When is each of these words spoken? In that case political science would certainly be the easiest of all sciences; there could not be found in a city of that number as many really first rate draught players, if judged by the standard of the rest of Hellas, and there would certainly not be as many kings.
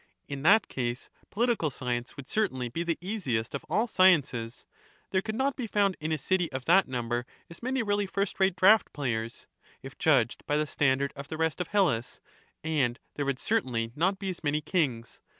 In 0.27 0.41
that 0.41 0.67
case 0.67 1.11
political 1.29 1.69
science 1.69 2.17
would 2.17 2.27
certainly 2.27 2.69
be 2.69 2.81
the 2.81 2.97
easiest 3.01 3.53
of 3.53 3.63
all 3.65 3.85
sciences; 3.85 4.65
there 5.11 5.21
could 5.21 5.35
not 5.35 5.55
be 5.55 5.67
found 5.67 5.95
in 5.99 6.11
a 6.11 6.17
city 6.17 6.51
of 6.51 6.65
that 6.65 6.87
number 6.87 7.23
as 7.51 7.61
many 7.61 7.83
really 7.83 8.07
first 8.07 8.39
rate 8.39 8.55
draught 8.55 8.93
players, 8.93 9.45
if 9.83 9.99
judged 9.99 10.43
by 10.47 10.57
the 10.57 10.65
standard 10.65 11.13
of 11.15 11.27
the 11.27 11.37
rest 11.37 11.61
of 11.61 11.67
Hellas, 11.67 12.19
and 12.63 12.97
there 13.13 13.25
would 13.25 13.37
certainly 13.37 13.91
not 13.95 14.17
be 14.17 14.29
as 14.31 14.43
many 14.43 14.59
kings. 14.59 15.19